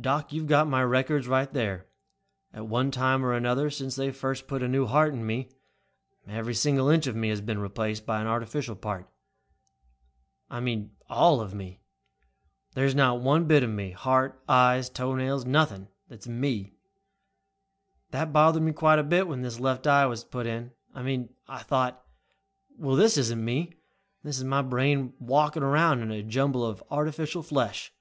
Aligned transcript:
"Doc, 0.00 0.32
you've 0.32 0.48
got 0.48 0.66
my 0.66 0.82
records 0.82 1.28
there. 1.52 1.86
At 2.52 2.66
one 2.66 2.90
time 2.90 3.24
or 3.24 3.32
another, 3.32 3.70
since 3.70 3.94
they 3.94 4.10
first 4.10 4.48
put 4.48 4.64
a 4.64 4.68
new 4.68 4.84
heart 4.84 5.14
in 5.14 5.24
me, 5.24 5.48
every 6.26 6.54
single 6.54 6.88
inch 6.88 7.06
of 7.06 7.14
me 7.14 7.28
has 7.28 7.40
been 7.40 7.60
replaced 7.60 8.04
by 8.04 8.20
an 8.20 8.26
artificial 8.26 8.74
part. 8.74 9.08
I 10.50 10.58
mean 10.58 10.96
all 11.08 11.40
of 11.40 11.54
me. 11.54 11.78
There's 12.74 12.96
not 12.96 13.20
one 13.20 13.44
bit 13.44 13.62
of 13.62 13.70
me, 13.70 13.92
heart, 13.92 14.42
eyes, 14.48 14.88
toenails, 14.90 15.44
nothing, 15.46 15.86
that 16.08 16.18
is 16.18 16.26
me. 16.28 16.74
That 18.10 18.32
bothered 18.32 18.64
me 18.64 18.72
quite 18.72 18.98
a 18.98 19.04
bit 19.04 19.28
when 19.28 19.42
this 19.42 19.60
left 19.60 19.86
eye 19.86 20.04
was 20.06 20.24
put 20.24 20.48
in. 20.48 20.72
I 20.96 21.04
mean 21.04 21.32
I 21.46 21.62
thought, 21.62 22.04
'Well, 22.76 22.96
this 22.96 23.16
isn't 23.16 23.44
me. 23.44 23.74
This 24.24 24.36
is 24.36 24.42
my 24.42 24.62
brain 24.62 25.14
walking 25.20 25.62
around 25.62 26.00
in 26.02 26.10
a 26.10 26.24
jumble 26.24 26.66
of 26.66 26.82
artificial 26.90 27.44
flesh.' 27.44 27.92